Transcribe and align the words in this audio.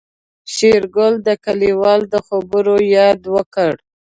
شېرګل 0.53 1.13
د 1.27 1.29
کليوال 1.45 2.01
د 2.13 2.15
خبرو 2.27 2.75
ياد 2.95 3.21
وکړ. 3.35 3.73